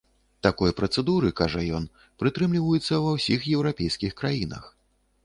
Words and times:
Такой 0.45 0.71
працэдуры, 0.79 1.27
кажа 1.41 1.61
ён, 1.79 1.85
прытрымліваюцца 2.23 2.93
ва 3.05 3.13
ўсіх 3.17 3.47
еўрапейскіх 3.55 4.17
краінах. 4.23 4.65